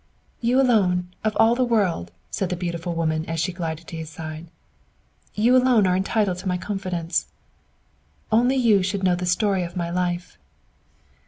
[0.39, 4.09] "You alone, of all the world," said the beautiful woman, as she glided to his
[4.09, 4.47] side.
[5.35, 7.27] "You alone are entitled to my confidence.
[8.31, 10.39] "Only you should know the story of my life!"